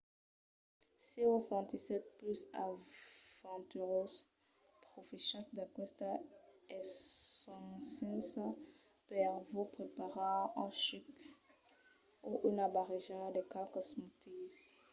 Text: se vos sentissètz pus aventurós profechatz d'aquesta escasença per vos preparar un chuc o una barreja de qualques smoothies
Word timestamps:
se 1.07 1.19
vos 1.29 1.45
sentissètz 1.51 2.11
pus 2.17 2.39
aventurós 3.47 4.13
profechatz 4.93 5.53
d'aquesta 5.57 6.09
escasença 6.79 8.45
per 9.09 9.31
vos 9.53 9.69
preparar 9.77 10.37
un 10.63 10.69
chuc 10.85 11.05
o 12.29 12.31
una 12.49 12.65
barreja 12.75 13.19
de 13.35 13.41
qualques 13.51 13.87
smoothies 13.91 14.57